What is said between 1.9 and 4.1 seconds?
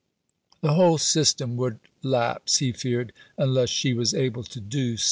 lapse, he feared, unless she